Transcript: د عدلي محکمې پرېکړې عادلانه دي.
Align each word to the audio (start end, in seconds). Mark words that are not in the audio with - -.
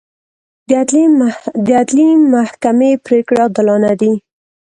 د 1.67 1.69
عدلي 1.79 2.09
محکمې 2.33 2.91
پرېکړې 3.05 3.37
عادلانه 3.43 3.91
دي. 4.01 4.13